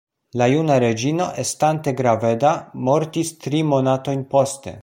[0.41, 2.57] La juna reĝino, estante graveda,
[2.91, 4.79] mortis tri monatojn poste.